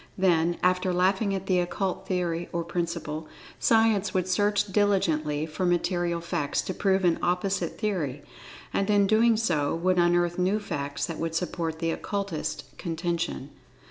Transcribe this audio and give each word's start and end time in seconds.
Then, 0.17 0.57
after 0.63 0.91
laughing 0.91 1.35
at 1.35 1.45
the 1.45 1.59
occult 1.59 2.07
theory 2.07 2.49
or 2.51 2.63
principle, 2.63 3.27
Science 3.59 4.15
would 4.15 4.27
search 4.27 4.65
diligently 4.73 5.45
for 5.45 5.63
material 5.63 6.19
facts 6.21 6.63
to 6.63 6.73
prove 6.73 7.05
an 7.05 7.19
opposite 7.21 7.77
theory,[Pg 7.77 8.23
26] 8.71 8.71
and 8.73 8.89
in 8.89 9.37
so 9.37 9.69
doing 9.69 9.83
would 9.83 9.99
unearth 9.99 10.39
new 10.39 10.59
facts 10.59 11.05
that 11.05 11.19
would 11.19 11.35
support 11.35 11.77
the 11.77 11.91
Occultists 11.91 12.63
contention. 12.79 13.51